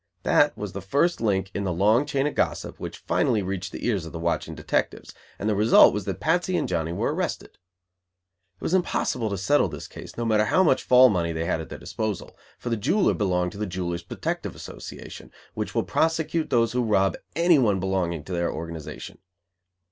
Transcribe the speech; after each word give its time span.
That 0.23 0.57
was 0.57 0.73
the 0.73 0.81
first 0.81 1.21
link 1.21 1.51
in 1.53 1.63
the 1.63 1.71
long 1.71 2.07
chain 2.07 2.25
of 2.25 2.33
gossip 2.33 2.79
which 2.79 2.97
finally 2.97 3.43
reached 3.43 3.71
the 3.71 3.85
ears 3.85 4.03
of 4.03 4.11
the 4.11 4.17
watching 4.17 4.55
detectives; 4.55 5.13
and 5.37 5.47
the 5.47 5.53
result 5.53 5.93
was 5.93 6.05
that 6.05 6.19
Patsy 6.19 6.57
and 6.57 6.67
Johnny 6.67 6.91
were 6.91 7.13
arrested. 7.13 7.59
It 8.55 8.61
was 8.61 8.73
impossible 8.73 9.29
to 9.29 9.37
"settle" 9.37 9.67
this 9.67 9.87
case, 9.87 10.17
no 10.17 10.25
matter 10.25 10.45
how 10.45 10.63
much 10.63 10.81
"fall 10.81 11.09
money" 11.09 11.33
they 11.33 11.45
had 11.45 11.61
at 11.61 11.69
their 11.69 11.77
disposal; 11.77 12.35
for 12.57 12.69
the 12.71 12.77
jeweler 12.77 13.13
belonged 13.13 13.51
to 13.51 13.59
the 13.59 13.67
Jewelers' 13.67 14.01
Protective 14.01 14.55
Association, 14.55 15.31
which 15.53 15.75
will 15.75 15.83
prosecute 15.83 16.49
those 16.49 16.71
who 16.71 16.81
rob 16.83 17.15
anyone 17.35 17.79
belonging 17.79 18.23
to 18.23 18.33
their 18.33 18.51
organization. 18.51 19.19